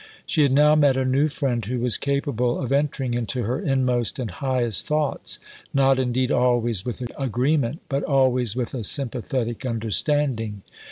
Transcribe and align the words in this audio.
She 0.25 0.41
had 0.41 0.51
now 0.51 0.73
met 0.73 0.97
a 0.97 1.05
new 1.05 1.27
friend 1.27 1.63
who 1.63 1.77
was 1.79 1.97
capable 1.99 2.57
of 2.59 2.71
entering 2.71 3.13
into 3.13 3.43
her 3.43 3.61
inmost 3.61 4.17
and 4.17 4.31
highest 4.31 4.87
thoughts, 4.87 5.37
not 5.75 5.99
indeed 5.99 6.31
always 6.31 6.83
with 6.83 7.03
agreement, 7.19 7.81
but 7.87 8.01
always 8.05 8.55
with 8.55 8.73
a 8.73 8.83
sympathetic 8.83 9.63
understanding. 9.63 10.63